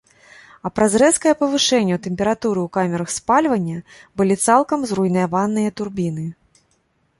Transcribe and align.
А 0.69 0.69
праз 0.77 0.95
рэзкае 1.01 1.33
павышэнне 1.41 1.97
тэмпературы 2.05 2.59
ў 2.63 2.69
камерах 2.79 3.09
спальвання 3.17 3.77
былі 4.21 4.35
цалкам 4.49 4.79
зруйнаваныя 4.93 5.69
турбіны. 5.83 6.25